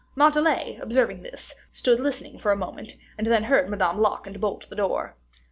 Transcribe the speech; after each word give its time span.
Montalais, 0.15 0.79
observing 0.81 1.21
this, 1.21 1.53
stood 1.69 1.99
listening 1.99 2.39
for 2.39 2.51
a 2.51 2.55
moment, 2.55 2.95
and 3.19 3.27
then 3.27 3.43
heard 3.43 3.69
Madame 3.69 3.99
lock 4.01 4.25
and 4.25 4.41
bolt 4.41 4.63
her 4.67 4.75
door. 4.75 5.15